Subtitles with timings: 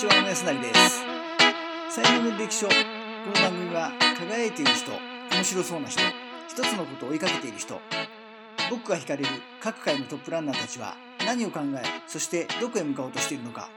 [0.00, 1.02] ちは安成です。
[1.90, 2.72] 才能の歴史書こ
[3.26, 4.92] の番組は輝いている人
[5.30, 6.00] 面白そうな人
[6.48, 7.78] 一つのことを追いかけている人。
[8.70, 9.28] 僕が惹かれる
[9.60, 13.68] 各界のトップランナーたちは何を考えそしてどこへ向かおうとしているのか。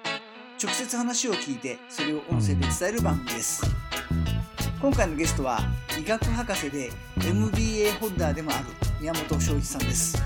[0.63, 3.61] 直接話を聞いてそれを音声で伝える番組です。
[4.79, 5.59] 今回のゲストは
[5.99, 8.67] 医学博士で MBA ホルダーでもある
[9.01, 10.23] 宮本正一さんです。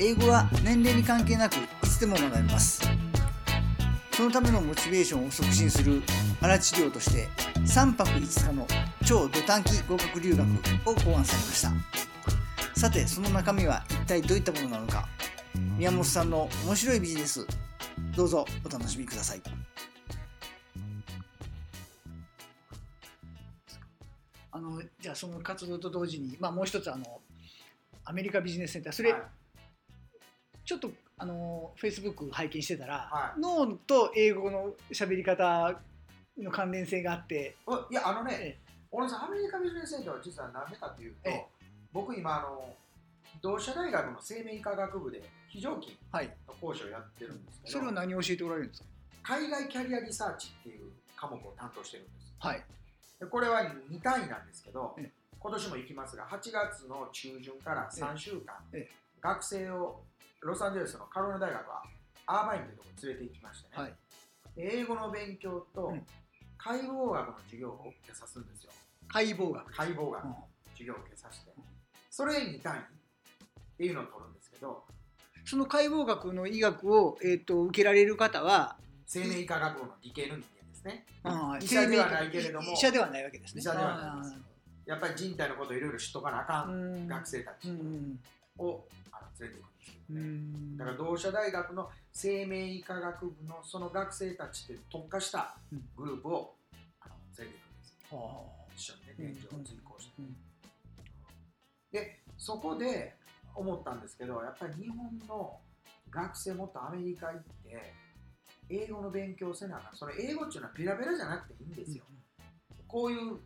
[0.00, 2.82] 英語は年齢に関係なくいつでも学べます。
[4.22, 6.00] そのためのモチベーションを促進する
[6.40, 7.26] 荒治療として
[7.62, 8.68] 3泊5日の
[9.04, 10.48] 超土短期合格留学
[10.88, 11.62] を考案されまし
[12.72, 12.80] た。
[12.80, 15.08] さてその中身は一体どういったものなのか
[15.76, 17.44] 宮本さんの面白いビジネス
[18.16, 19.42] どうぞお楽しみください。
[24.52, 27.20] あのじゃあその活動と同時に、まあ、もう一つあの
[28.04, 28.92] アメリカビジネスセンター。
[28.92, 29.22] それ、はい。
[30.64, 33.40] ちょっとあのフェイスブック拝見してたら、はい。
[33.40, 35.72] 脳と英語の喋り方
[36.36, 38.58] の関連性があって、おいやあのねえ、
[38.90, 41.46] 俺さんアメリカビジネスセンターは実は何でかっていうと、ええ。
[41.92, 42.74] 僕今あの
[43.40, 48.86] 同志社大学の生命科学部で非常勤はい、の講師をやってるんですけどそれは何を教えておられるんですか？
[49.22, 52.34] 海外キャリアリサーチっていう科目を担当してるんです。
[52.40, 52.64] はい。
[53.20, 55.10] でこれは2単位なんですけど、ええ。
[55.38, 58.90] 今年も行きますが8月の中旬から3週間、ええ。
[59.20, 60.00] 学生を
[60.42, 61.82] ロサンゼルスのカロラ大学は
[62.26, 63.94] アーバインというところに連れて行きましてね、はい。
[64.56, 66.06] で英語の勉強とうん。
[66.58, 68.70] 解剖学の授業を受けさすんですよ。
[69.08, 71.52] 解剖学解剖学うんの授業を受けさせて。
[72.08, 72.82] それに単位っ
[73.78, 74.84] ていうのを取るんですけど
[75.44, 78.76] その解剖学の医学を、えー、と受けられる方は、
[79.06, 81.06] 生命医科学部の理系の人間ですね。
[81.24, 83.60] あー医者ではないけれども医者ではないわけですね。
[83.60, 84.36] 医者ではないです。
[84.86, 88.20] やっぱり人体のことをいろいろ知っとかなあかん学生たちうん
[88.58, 90.26] をあの連れていくんですけうどね。
[90.26, 90.76] ん。
[90.76, 95.56] だから同志社大学の生命医科学部のその学生たちって特化した
[95.96, 96.54] グループを
[97.00, 97.96] あの連れていくんです
[98.76, 100.12] 一緒にね現状を追行して。
[100.18, 100.36] うん
[101.92, 103.14] でそこで
[103.54, 105.60] 思ったんですけどやっぱり日本の
[106.10, 107.92] 学生もっとアメリカ行って
[108.70, 109.96] 英語の勉強せなあかん。
[109.96, 112.04] その英語っていうのはペラペラじゃなくていいんですよ、
[112.88, 113.36] こういう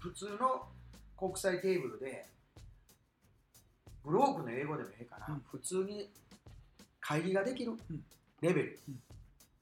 [0.00, 0.68] 普通の
[1.16, 2.26] 国際テーブルで
[4.06, 5.42] ブロークの英語でもええから、うん。
[5.50, 6.08] 普通に
[7.00, 7.78] 会議ができるん。
[8.40, 8.94] レベル、うん。
[8.94, 8.96] っ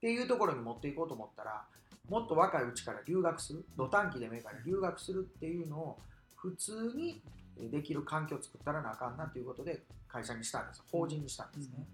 [0.01, 1.65] ていうところに持っていこうと思ったら
[2.09, 3.65] もっと若いうちから留学する。
[3.77, 5.99] 土短期でもいいから留学するっていうのを
[6.37, 7.23] 普通に
[7.71, 10.85] できる環境を作ったらなあかんなということで会社にしたんですよ。
[10.93, 11.87] 法人にしたんですね、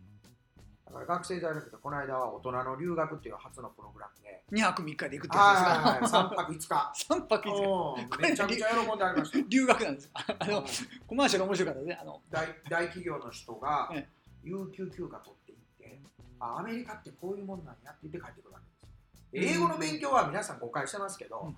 [0.93, 4.43] だから学生じゃなくてこの間は大人の留学っていう初のプログラムで。
[4.51, 6.19] 2泊3日で行くってやつですか？
[6.19, 6.93] はい3泊5日。
[7.09, 8.03] 3泊5日。
[8.03, 9.49] うんめちゃくちゃ喜んでありました。
[9.49, 10.65] 留学なんですあのうん
[11.07, 11.99] コマーシャル面白かったね。
[12.01, 14.09] あの大大企業の人がえ
[14.43, 16.01] 有給休暇取っていって
[16.41, 19.57] あアメリカってこういうもんなんやって言って帰ってくるわけですよ。
[19.57, 21.57] 英語の勉強は皆さん誤解してますけど、うん。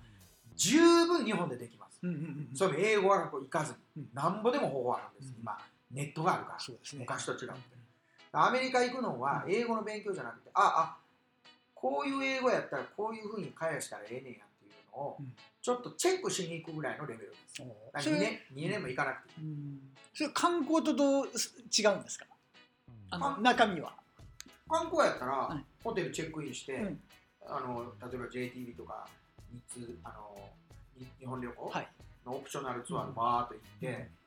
[0.55, 1.99] 十分日本でできます、
[2.53, 4.09] それ英語は行かずに、うん。
[4.13, 5.41] なんぼでも方法あるんです、うん。
[5.41, 5.57] 今
[5.89, 6.99] ネットがあるからそうですね。
[6.99, 7.47] 昔と違って
[8.35, 10.97] アメリカ行くのは英語の勉強じゃなくて、ああ
[11.75, 15.33] こういう英語やったらこういうふうに返したらええねんやっていうのを、うん。
[15.61, 17.59] ちょっとチェックしに行くぐらいのレベルです。
[17.59, 19.47] だから2それ年 ,2 年も行かなくていい。
[19.47, 19.79] うん。
[20.13, 22.25] それ観光とどう違うんですか？
[23.11, 23.93] あのあ中身は。
[24.69, 25.63] 観光やったら、はい。
[25.83, 26.99] ホテルチェックインして、うん。
[27.45, 29.07] あの例えば JTB とか
[29.51, 30.37] 日通あの
[30.97, 31.87] に日本旅行はい。
[32.25, 34.22] のオプショナルツアーでバーっと行って、えー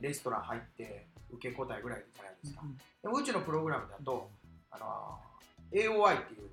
[0.00, 2.62] レストラン入って受け答えぐらいじゃないですか。
[3.02, 4.30] でもうちのプログラムだと、
[4.70, 5.18] あの
[5.72, 6.50] AOI っていう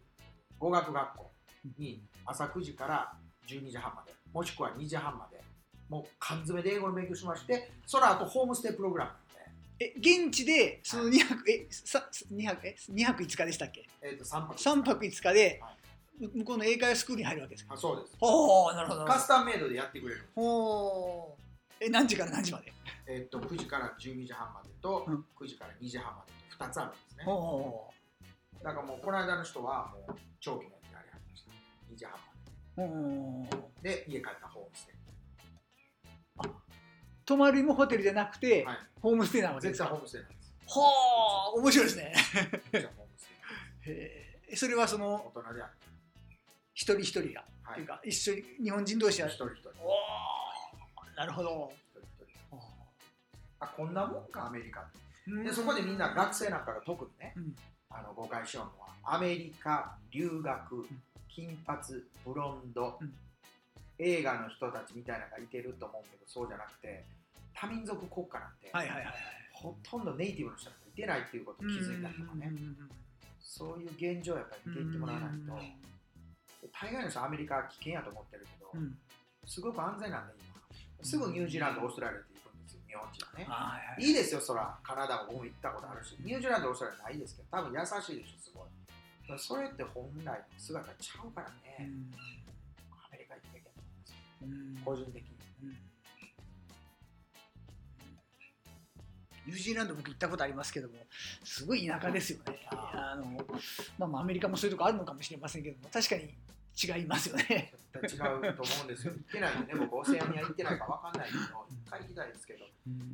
[0.59, 1.31] 語学学校
[1.77, 3.13] に朝9時から
[3.47, 5.41] 12時半までもしくは2時半まで
[5.89, 9.11] もう缶詰で英語の勉強しましてその後ホームステイプログラム
[9.79, 13.87] え現地でその2泊えさ2泊え2泊5日でしたっけ？
[14.01, 15.73] えー、と3泊3泊5日では
[16.33, 17.73] 向こうの英会話スクールに入るわけですか？
[17.73, 18.15] あそうです。
[18.19, 19.05] ほうなるほど。
[19.05, 21.44] カスタムメイドでやってくれる、どほう
[21.79, 22.73] え何時から何時まで？
[23.07, 25.25] えー、と9時から12時半までと、うん。
[25.37, 27.23] 9時から2時半までと2つあるんですね。
[27.25, 27.91] ほ
[28.63, 31.51] だからもうこの間の人はもう長期のやつやりはりました
[31.93, 32.13] 2時半
[32.77, 34.95] まうほうでで家帰ったらホームステ
[37.25, 39.97] 泊まりもホテルじゃなくて、イ、はい、ホームステイなわけですか絶対。
[39.97, 40.81] ホームステイなんですほ
[41.57, 42.13] う面白いですね。
[42.71, 43.27] じゃあホームス
[43.83, 43.93] テイ。
[43.93, 44.55] へえ。
[44.55, 45.85] それはその大人であって
[46.73, 47.73] 一人一人が、はい。
[47.73, 49.27] っていうか一緒に日本人同士は？
[49.27, 49.69] 一人一人。
[49.81, 49.91] おお
[51.15, 51.71] なるほど。
[53.59, 54.85] あこんなもんかアメリカ。
[55.43, 57.55] でそこでみんな学生なんかが特にね、うん。
[57.89, 58.71] あの誤解しようの
[59.11, 60.87] はアメリカ留学
[61.29, 61.79] 金髪
[62.25, 63.13] ブロンド、うん。
[63.97, 67.05] 映画の人たちみたいなのがいてると思うけどそうじゃなくて
[67.53, 69.15] 多民族国家なんて、はいはいはいはい。
[69.53, 72.51] ほとんどネイティブの人なんかいてないっていうことに気づいたりとかね、
[73.39, 75.55] そういう現状をやっぱり見ていってもらわないと、
[76.75, 78.97] 大概の人はアメリカは危険やと思ってるけど、うん。
[79.47, 80.54] すごく安全なんだ今
[81.05, 83.45] すぐニュージーランドオーストラリアって行くんですよ日本人はね。
[83.47, 84.03] あはいはい。
[84.03, 89.39] いいですよそらカナダも僕も行ったことあるしニュージーランドオーストラリアないですけど多分優しいでしょすごい。
[89.39, 92.13] それって本来の姿ちゃうからね、うん。
[92.93, 94.09] アメリカ行くべきだと思います。
[94.09, 94.81] ようん。
[94.85, 95.29] 個人的に。
[95.63, 95.77] うん。
[99.47, 100.95] ニュージーランド僕行ったことありますけども
[101.43, 102.65] すごい田舎ですよね。
[102.71, 103.25] あの、
[103.97, 106.33] まあ、まあアメリカもそういうとこあるのかもしれませんけども確かに
[106.75, 107.73] 違いますよね。
[108.03, 109.13] 違うと思うんですよ。
[109.13, 111.39] 行ってないんでね僕オセアニア行ってないか分かんないけど
[111.69, 112.65] 一回行きたいですけど。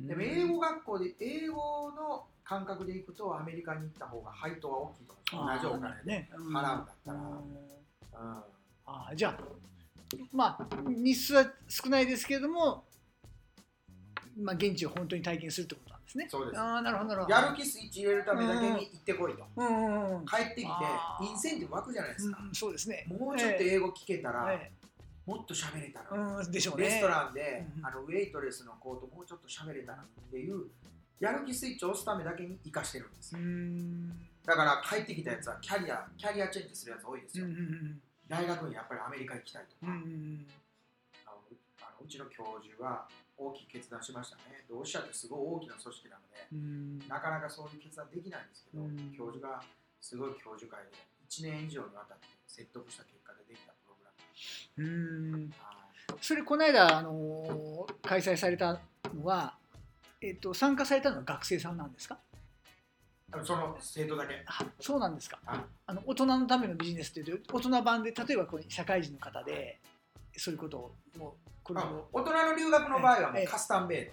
[0.06, 6.28] でも英語学校で英語の感覚で行くとアメリカに行った方が配当は大きいと思うんですよ同じお金で、ね。
[6.32, 7.18] 払うんだったら。
[7.18, 8.44] う
[8.84, 9.38] あじゃあ
[10.32, 12.84] まあ日数は少ないですけれども、
[14.38, 16.26] まあ、現地を本当に体験するってことなんですね。
[16.28, 17.34] そうですああなるほどなるほど。
[17.34, 20.26] やる気スイッチ入れるためだけに行ってこいと、うんうんうん。
[20.26, 20.66] 帰ってきて
[21.22, 23.06] インセンティブ湧くじゃないですか、うんそうですね。
[23.08, 24.70] もうちょっと英語聞けたら、え
[25.24, 26.84] もっと喋れたえら、うんでしょうね。
[26.84, 30.66] レストランで、うんあのウェイトレスの子ともうちょっと喋れたらっていう
[31.20, 34.08] やる気スイッチを押すためだけに生かしてるんですうよ、ん。
[34.44, 40.46] だから帰ってきたやつはキャリアキャリアチェンジするやつ多いですよ、うんうんうん大学にやっぱりアメリカ行きたいとか、うんうん
[41.26, 41.30] あ
[42.00, 43.06] のうちの教授は
[43.46, 44.64] 大きい決断しましたね。
[44.68, 46.98] 同志社ってすごい大きな組織なのでうん。
[47.08, 49.12] なかなかそういう決断できないんですけど、うん。
[49.16, 49.62] 教授が
[50.00, 50.90] すごい教授会で
[51.28, 54.10] 1年以上にわたって説得した結果でできたプログラ
[54.76, 55.36] ム。
[55.36, 55.50] うん。
[55.58, 56.14] はい。
[56.20, 58.80] それこの間あの開催された
[59.14, 59.56] のは、
[60.20, 62.18] えっと参加されたのは学生さんなんですか？
[63.44, 64.44] その生徒だけ。
[64.46, 65.38] あそうなんですか。
[65.46, 65.60] はい。
[65.86, 69.80] あの大人のためのビジネスっていうと大人版で例えばこう社会人の方で
[70.36, 71.32] そういうことをもう
[71.62, 73.44] これあを、大人の留学の場合はもええ。
[73.44, 74.04] うカスタムメイ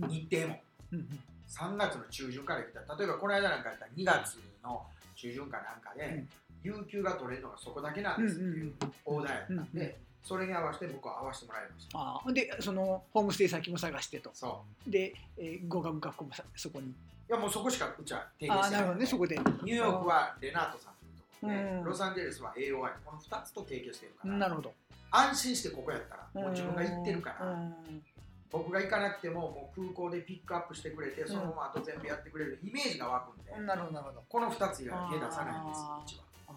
[0.00, 0.10] ド、うん。
[0.10, 0.60] 日程も。
[0.92, 1.08] うんうん。
[1.48, 6.24] 3月の中旬から来た例えばこの間なんかやったら2月の中旬かなんかで、
[6.62, 8.72] 有給が取れるのがそこだけなんですっていう
[9.04, 11.98] オーダーやったんで、それに合わせて僕は合わせてもらいました。
[11.98, 14.30] あーでそのホームステイ先も探してと。
[14.32, 14.90] そう。
[14.90, 16.86] で、えー語学学校もさそこに。
[16.88, 16.94] い
[17.28, 18.80] やもうそこしかうちは提ああ携してない。
[18.80, 19.36] なるほどねそこで。
[19.36, 21.84] ニューヨークはレナートさんというところで、うん。
[21.84, 22.72] ロサンゼルスは AOI
[23.04, 24.34] この2つと提携してるから。
[24.38, 24.72] なるほど
[25.12, 28.02] 安心してここやったらもう自分が行ってるから、うん。
[28.50, 33.66] 僕が行かなくてももう空港でピックアップしてくれてそのままあと全部やってくれるイメージが湧くんで、うん。
[33.66, 34.22] なるほどなるほど。
[34.28, 36.02] この2つ以外は手出さないんですよ。
[36.04, 36.16] うち
[36.48, 36.54] は、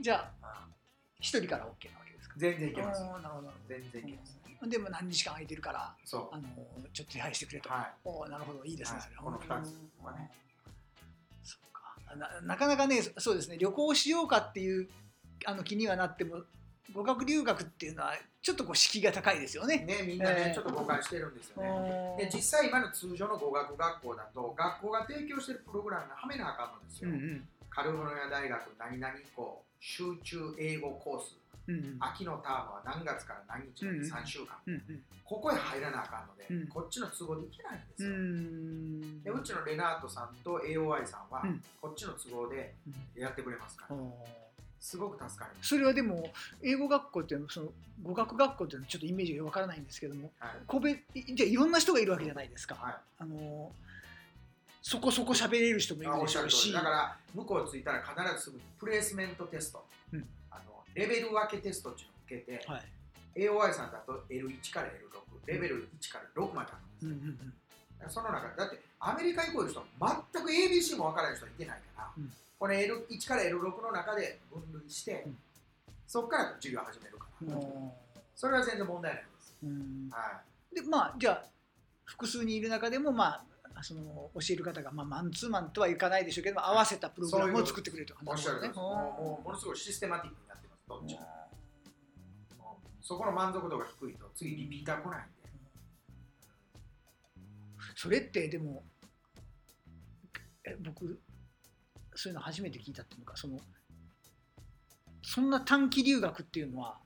[0.00, 0.74] じゃあうん
[1.20, 2.34] 一人から OK なわけですか？
[2.38, 3.00] 全然いけます。
[3.02, 4.36] なるほど全然いけます。
[4.62, 6.42] ね、でも何日間空いてるからそあの
[6.92, 7.92] ちょっと手配してくれと、うはい。
[8.04, 9.08] おーなるほどいいですね、はい。
[9.08, 9.50] それこの二つ
[10.02, 10.30] はね。
[11.42, 12.16] そうか。
[12.16, 13.58] ななかなかねそうですね。
[13.58, 14.88] 旅行しようかっていう
[15.46, 16.42] あの気にはなっても
[16.92, 19.78] 語学留学っていうのはちょっとこう敷居が高いですよね。
[19.78, 22.16] ねみんなね、えーちょっと誤解してるんですよね。
[22.18, 27.48] でう実際今の通常の語学学校だと学校が提供してるプログラムがはめなあかんのですよ、んうん。
[27.70, 31.36] カリフォルニア大学何々校集中英語コース。
[31.66, 31.96] うんうん。
[31.98, 34.82] 秋のタームは何月から何日までうん3週間、うん
[35.24, 36.68] ここへ入らなあかんので、うん。
[36.68, 39.22] こっちの都合でいけないんですうよ、ん。
[39.22, 41.62] でうちのレナートさんと AOI さんは、うん。
[41.80, 42.74] こっちの都合で
[43.16, 43.96] やってくれますから、
[44.84, 46.28] すごく助かります、それはでも
[46.62, 47.68] 英語学校っていうのはその
[48.02, 50.50] 語学学校っていうのはちょっとイメージがわからないんですけどもはい。
[50.66, 52.74] 個別いじゃあいろんな人がいるわけじゃないですか。
[52.74, 52.94] はい。
[53.18, 53.72] あの
[54.82, 56.70] そこそこ喋れる人もいるでしょうし。
[56.70, 60.28] だから向こう着いたら必ずすぐにプレイスメントテスト、うん。
[60.50, 63.40] あのレベル分けテストっていうのを受けて、はい。
[63.40, 64.92] AOI さんだと L1 から L6
[65.46, 67.54] レベル1から6まであるんですよ、うんうんうん
[68.08, 69.86] その中でだってアメリカに来る人は
[70.32, 72.32] 全く ABC も分からない人はいてないから、うん。
[72.58, 75.36] この L1 から L6 の中で分類して、うん。
[76.06, 77.92] そこから授業を始めるから、お
[78.34, 79.56] それは全然問題ないです、
[80.10, 80.40] は
[80.74, 81.44] でまあじゃあ
[82.04, 83.42] 複数にいる中でもま
[83.74, 90.88] あその教える方が、まあ、マンツーマンとはいかないでしょうけども合わせたプログラムを作ってくれるとい、おっしゃるねもうものすごいシステマティックになってます。
[90.88, 95.43] どっちもそこの満足度が低いと次リピーター来ないんで、
[98.04, 98.82] それってでも
[100.62, 101.18] え僕
[102.14, 103.58] そういうの初めて聞いたっていうのかその
[105.22, 106.98] そんな短期留学っていうのは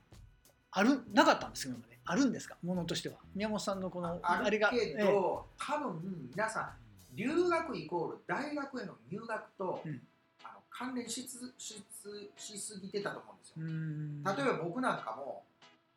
[0.71, 1.97] あるなかったんですよ今まで？
[2.03, 2.57] あるんですか？
[2.61, 3.15] ものとしては。
[3.33, 10.01] 宮本さんのこのあるれがけど、多分皆さん留学イコール大学への入学と、うん。
[10.43, 14.35] あの関連しつしつしすぎてたと思うんですよ。
[14.35, 15.43] 例えば僕なんかも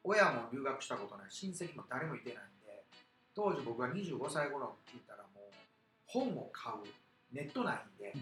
[0.04, 2.44] 親も留学したことない親戚も誰もいてない。
[2.44, 2.61] んで
[3.34, 5.52] 当時僕が25歳頃聞いたらもう
[6.06, 6.76] 本を買う
[7.34, 8.14] ネットないんで、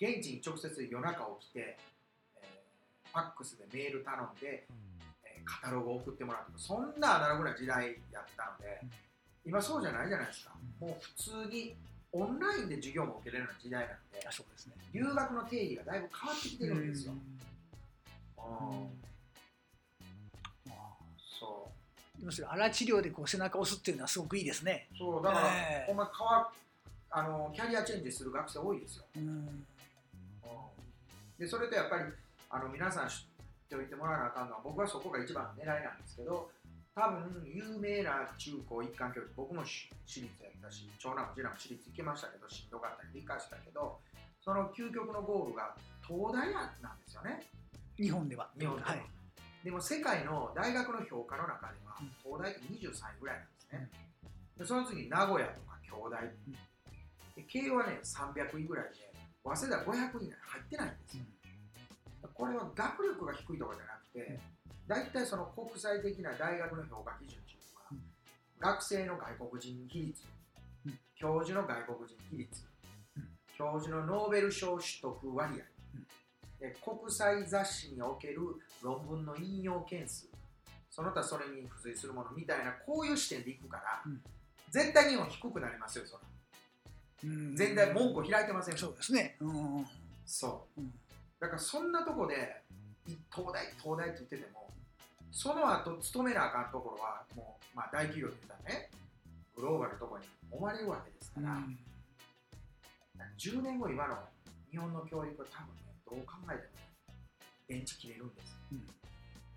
[0.00, 1.76] 現地に直接夜中起きて、
[2.36, 4.66] えーファックスでメール頼んで、
[5.24, 8.90] えーカタログを送ってもらうとかそんなアナログな時代やったので、うん。
[9.44, 11.76] 今そうじゃないじゃないですか、もう普通に
[12.12, 14.74] オンラインで授業も受けれるような時代なんであそうですね。
[14.94, 17.20] 留学の定義がだいぶ変わってきてるんですよ、うん
[21.40, 21.81] そう
[22.22, 24.86] でもそれ荒治療でこう背中を押すっていうのはすごくいいですね。
[24.96, 26.48] そうだから、ええほんま変わ
[27.10, 29.66] あのキャリアチェンジする学生多いですよ、うん
[31.36, 32.04] でそれとやっぱり
[32.48, 33.16] あの皆さん知っ
[33.68, 36.48] ておいてもらわなあかんのは僕はそこが一番狙いなんですけど
[36.94, 43.98] 多分有名な中高一貫教育僕もし私立やったし長男も次男も私立行けましたけどしんどかったけど理解したけど
[44.44, 45.74] その究極のゴールが
[46.06, 47.42] 東大なんですよね
[47.98, 48.48] 日本では。
[48.58, 49.02] 日本では、はい。
[49.64, 52.10] でも世界の大学の評価の中ではうん。
[52.22, 53.90] 東大って23位ぐらいなんですね、
[54.58, 56.22] でその次名古屋とか京大、
[57.36, 59.12] で慶応はね300位ぐらいで
[59.44, 61.24] 早稲田500位以内入ってないんですよ、
[62.34, 64.40] これは学力が低いとかじゃなくて
[64.88, 67.98] 大体その国際的な大学の評価基準っていうの
[68.60, 70.22] 学生の外国人比率、
[70.86, 70.98] うん。
[71.16, 72.64] 教授の外国人比率、
[73.16, 73.28] うん。
[73.56, 75.64] 教授のノーベル賞取得割合、
[76.70, 78.40] 国際雑誌における
[78.82, 80.28] 論文の引用件数。
[80.90, 84.20] その他それに付随するものみたいなこういう視点でいくから、うん。
[84.70, 86.20] 絶対日本低くなりますよそら
[87.24, 87.56] うん。
[87.56, 89.36] 全体門戸開いてませんそうですね。
[89.40, 89.86] うん。
[90.24, 90.80] そう。
[90.80, 90.92] うん。
[91.40, 92.62] だからそんなとこで
[93.08, 94.68] い東大東大って言ってても
[95.30, 98.90] その後勤めなあかんところはもう、まあ、大企業で言ったらね。
[99.56, 101.78] グローバルのところに思われるわけですから、うん。
[103.38, 104.16] 10年後今の
[104.70, 106.92] 日本の教育は多分ねどう考えてもね
[107.68, 108.84] 電池切れるんです、うん。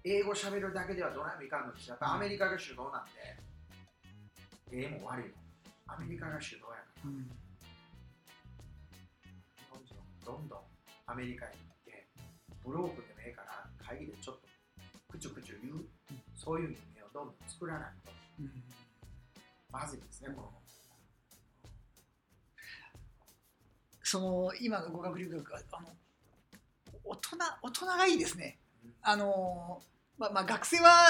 [0.05, 3.11] 英語喋るだけではどないもいかんのしやっぱアメリカが主導なんで。
[4.71, 5.35] ええも悪いも
[5.87, 7.09] アメリカが主導やから。
[7.09, 7.27] うん。
[9.59, 10.59] 日本人はどんどん
[11.07, 12.07] アメリカに行って
[12.63, 14.47] ブロークでもええから会議でちょっと
[15.11, 15.85] クチュクチュ言う、
[16.35, 18.11] そういう夢をどんどん作らないと。
[18.39, 18.63] うん。
[19.71, 20.51] まずいですねこの
[24.03, 25.89] その今の語学留学があの
[27.05, 28.57] 大人大人がいいですね。
[29.01, 29.81] あの
[30.17, 31.07] まあまあ学生は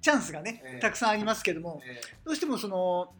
[0.00, 0.80] チャンスがね、ええ。
[0.80, 3.12] たくさんありますけども、えどうしてもその、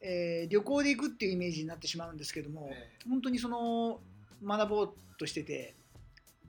[0.00, 4.00] えー旅行で行くっていうイメージになってしまうんですけども、え本当にその
[4.44, 5.74] 学ぼうとしてて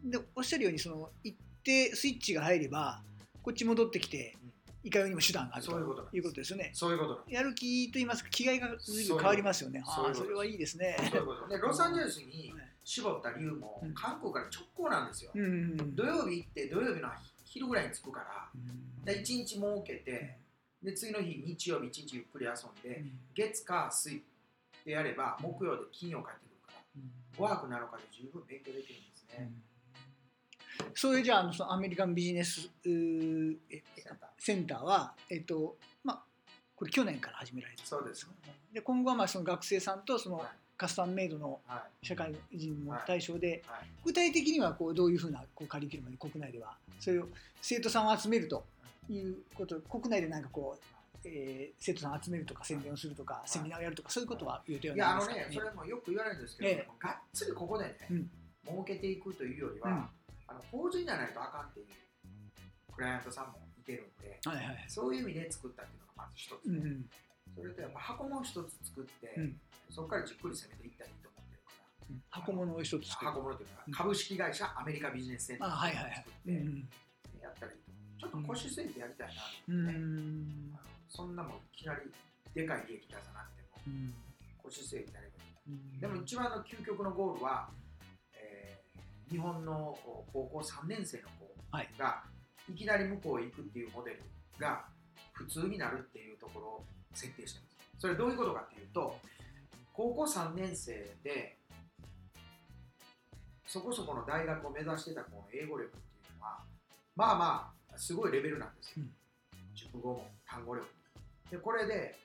[0.03, 3.01] でおっしゃるようにその行ってスイッチが入れば
[3.41, 4.50] こっち戻ってきてうん。
[4.82, 6.15] いかようにも手段があるとそういうことです。
[6.15, 6.72] いうことですよね。
[6.74, 9.84] そういうことやる気と言いますか気概が随分変わりますよね。
[9.86, 10.96] ああそれはいいですね。
[11.12, 11.48] そういうこと。
[11.50, 13.93] で ロサンゼルスにはい絞った理由もうん。
[13.93, 15.48] 韓国から直行なんですよ、うんう
[15.84, 17.10] ん土曜日行って土曜日の
[17.46, 19.05] 昼ぐらいに着くからうん。
[19.05, 20.38] で1日設けて
[20.81, 23.19] で次の日日曜日1日ゆっくり遊んでうん。
[23.36, 24.24] 月火水
[24.84, 26.74] でやれば木曜で金曜帰ってくるか
[27.38, 29.51] らワーク7日で十分勉強できるんですね、
[30.96, 34.84] そういうじゃああのそのアメリカンビジネスセンター。
[34.84, 36.24] は、えっとまあ、
[36.75, 38.27] これ去年から始められたそうです。
[38.74, 40.48] で今後はまあその学生さんとそのはい
[40.79, 42.07] カスタムメイドのはい。
[42.07, 43.88] 社会人も対象で、はい。
[44.05, 47.27] 具体的にはこうどういうふうなこうカリキュラムで国内ではそれを
[47.62, 48.63] 生徒さんを集めると
[49.09, 53.50] いうこと国内でなんかこう、えー生徒さんを集めるとか宣伝をするとか、い。
[53.50, 56.88] セミナーをやるとかそういうことは予定はいやあのねそれもよく言われるんですけど、ええ。
[56.98, 58.29] がっつりここでね、うん。
[58.65, 59.95] 儲けていくというよりは、うん。
[60.48, 61.86] あの法人じゃないとあかんっていう
[62.95, 64.39] クライアントさんもいてるんで
[64.88, 66.69] そういう意味で作ったっていうのがまず一つ、
[67.56, 69.60] それとやっぱ箱も一つ作って、うん。
[69.89, 72.08] そこからじっくり攻めていったらいいと思ってるから。
[72.10, 72.24] うん。
[72.29, 73.94] 箱物を一つ作る箱物っていうのはうん。
[73.94, 76.15] 株式会社アメリカビジネスセンターあはいはいはい。
[76.15, 76.51] 作って
[77.41, 79.72] やったらいいと思うちょっと腰据えてやりたいなって。
[79.72, 79.94] ね、
[81.08, 82.01] そんなもんいきなり
[82.53, 84.13] でかい利益出さなくてもうん。
[84.63, 85.53] 腰据えてやればいい。
[85.68, 86.00] うん。
[86.00, 87.70] でも一番の究極のゴールは、
[88.34, 88.89] えー
[89.29, 89.96] 日本の
[90.34, 91.89] 高校3年生の子はい。
[92.00, 92.24] が
[92.68, 94.24] いきなり向こうへ行くっていうモデル
[94.60, 94.86] が
[95.34, 97.78] 普通になるっていうところを設定してます。
[98.00, 99.18] それどういうことかっていうと
[99.94, 101.58] 高校3年生で
[103.68, 106.01] そこそこの大学を目指してた子の英語力ってい
[106.36, 106.60] うのは
[107.16, 108.94] まあまあすごいレベルなんですよ。
[108.98, 109.12] うん
[109.75, 110.94] 熟語も単語力も。
[111.51, 112.18] でこれで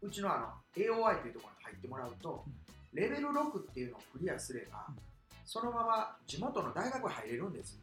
[0.00, 2.44] うちのあの AOI というところに入ってもらうと、
[2.92, 4.96] レベル6っていうのをクリアすれば、うん
[5.44, 7.76] そのまま地元の大学に入れるんです、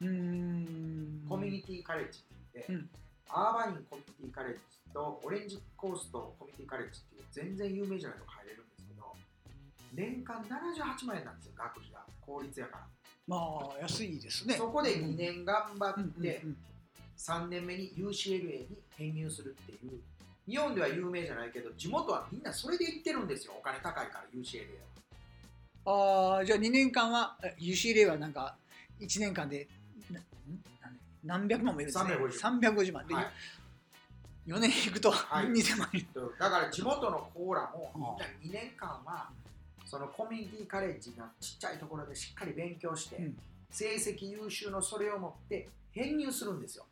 [0.00, 2.90] うんコミュニティカレッジって言って、うん
[3.30, 4.60] アーバインコミュニティカレッジ
[4.92, 9.02] とオレンジコーストコミュニティカレッジっていう全然有名じゃないとこ入れるんですけど
[9.94, 12.86] 年間78万円なんですよ学費が公立やから、
[13.26, 14.54] まあ安いですね。
[14.54, 16.56] そこで2年頑張って、うんうんうん。
[17.16, 20.00] 3年目に UCLA に編入するっていう。
[20.48, 24.66] 日本では有名じゃないけど地元はみんなそれで行ってるんですよお金高いから UCLA
[25.84, 26.36] は。
[26.36, 28.56] ああじゃあ2年間はえ UCLA はなんか
[29.00, 29.68] 1年間で
[31.24, 32.14] 何百万もいるんですね。
[32.14, 33.06] 350 350万。
[33.06, 33.26] で、はい。
[34.46, 35.46] 4年行くとはい。
[35.46, 36.06] 20万円
[36.38, 38.52] だから地元のコーラもみん。
[38.52, 39.30] な2年間は
[39.86, 43.36] そのコミュニティカレッジのちっちゃいところでしっかり勉強して、うん。
[43.70, 46.84] 成績優秀のそれを持って編入するんですよ。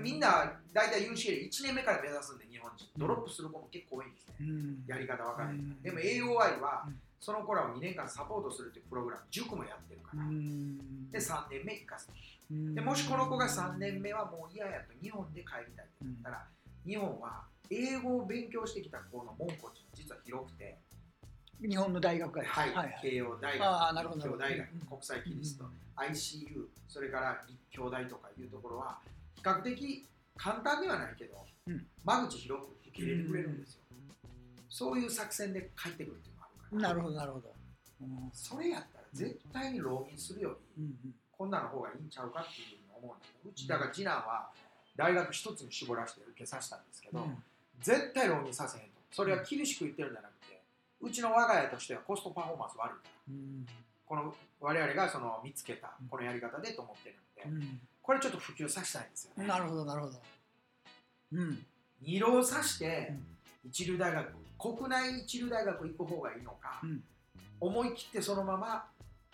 [0.00, 2.86] みんな大体 UCL1 年目から目指すんで日本人。
[2.96, 4.84] ドロップする子も結構多いんですね、うん。
[4.86, 5.82] やり方分からない、うん。
[5.82, 7.00] でも AOI はうん。
[7.20, 11.10] その子らを2年間サポートするっていうプログラム塾もやってるから、うん。
[11.10, 12.14] で3年目行かすうん
[12.50, 16.44] でもしこの子が3年目はもう嫌やと日本で帰りたいって言ったら、
[16.84, 19.54] 日本は英語を勉強してきた子の門戸
[19.94, 20.76] 実は広くて、
[21.60, 22.68] 日本の大学がですはい。
[22.70, 22.76] はい。
[22.76, 24.20] はい慶応大学あーなるほど。
[24.20, 24.80] 立教大学うん。
[24.80, 25.70] 国際キリスト、うん。
[26.04, 28.98] ICU それから立教大とかいうところは
[29.36, 31.86] 比較的簡単ではないけど、うん。
[32.04, 33.80] 間口広く受け入れてくれるんですよ、
[34.68, 37.54] そういう作戦で帰ってくるっていうのがあるからなるほどなるほど
[38.00, 44.50] うんそれやったら絶対に浪人するより、うんこんなの方がいいんちゃうかっていうふうに思うんだけどうちだから次男は
[44.94, 47.42] 大学一つに絞らせて受けさせたんですけど、うん。
[47.80, 49.00] 絶対浪人させへんと。
[49.10, 50.60] それは厳しく言ってるんじゃなくて
[51.00, 53.10] うちの我が家としてはコストパフォーマンス悪いから。
[53.30, 53.66] うん。
[54.04, 57.16] この我々がその見つけたこのやり方でと思ってる
[57.48, 57.80] んで、うん。
[58.02, 59.46] これちょっと普及させたいんですよね。
[59.46, 60.20] なるほどなるほど。
[61.32, 61.64] うん。
[62.02, 63.14] 二浪さして
[63.64, 67.02] 一流大学国内一流大学行く方がいいのか、うん。
[67.60, 68.84] 思い切ってそのまま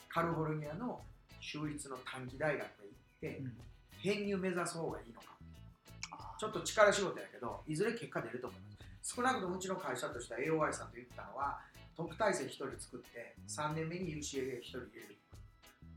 [0.09, 1.01] カリフォルニアの
[1.47, 3.53] 州立の短期大学へ行って、うん。
[4.03, 5.27] 編入目指す方がいいのか。
[6.11, 8.67] あちょっと力仕事やけどいずれ結果出ると思いま
[9.03, 9.15] す。
[9.15, 11.61] 少なくともうちの会社としては AOI さんと言ったのは
[11.97, 15.17] 特待生1人作って3年目に UCLA1 人入れる。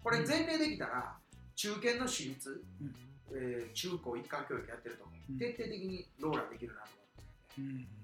[0.04, 1.18] これ前例できたら
[1.56, 2.96] 中堅の私立、うん。
[3.32, 5.38] えー中高一貫教育やってると思う、うん。
[5.40, 7.62] 徹底的にローラできるなと思って。
[7.62, 7.99] うん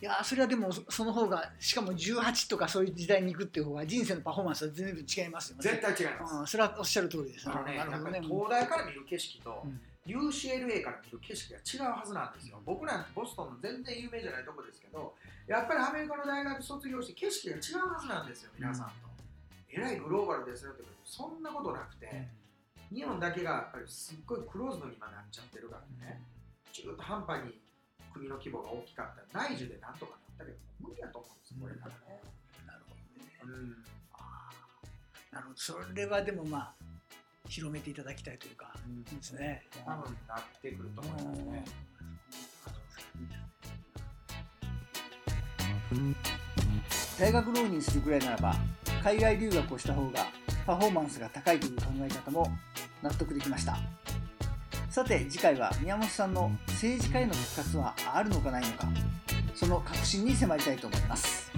[0.00, 5.62] いやそれはでもそその方がしかも18とかそういう時代に行くっていう方が人生のパフォーマンスは全然違いますよね。
[5.62, 7.48] 絶対違います、うんそれはおっしゃる通りです。
[7.48, 8.20] あのね、なるほどね。
[8.20, 9.80] 東大から見る景色と、うん。
[10.06, 12.60] UCLA から見る景色が違うはずなんですよ。
[12.66, 15.14] 僕なんてボストンの全然有名じゃないとこですけど、
[15.46, 18.92] やっぱりアメリカの大学卒業して景色が違うはずなんですよ、皆さんと。
[19.70, 22.28] えらいグローバルですよってそんなことなくて、
[22.92, 26.20] 日本だけがやっぱりすっごいクローズドに今なっちゃってるからね、
[26.72, 27.58] 中途半端に
[28.12, 32.20] 国の規模が大きかったら内需でなんとかなったけど、無理だと思うんです、これからね。
[32.66, 33.60] なるほどね。
[33.60, 33.84] うん。
[34.12, 35.34] あー。
[35.34, 35.58] なるほど。
[35.58, 36.74] それはでもまあ
[37.48, 39.04] 広めていただきたいというかうん。
[39.04, 39.66] ですね。
[39.84, 41.64] 多分なってくると思いますね。
[47.18, 48.54] 大学浪人するぐらいならば
[49.02, 50.26] 海外留学をした方が
[50.66, 52.50] パフォーマンスが高いという考え方も
[53.02, 53.78] 納得できました
[54.92, 58.86] さて次回は宮本さんの政治家への復活はあるのかないのか
[59.54, 61.50] その確信に迫りたいと思います